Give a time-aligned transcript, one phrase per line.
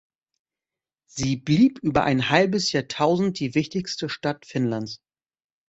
[1.05, 4.99] Sie blieb über ein halbes Jahrtausend die wichtigste Stadt Finnlands.